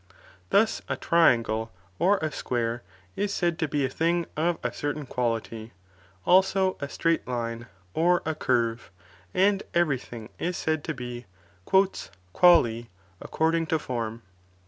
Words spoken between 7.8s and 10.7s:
or a curve, and every thing is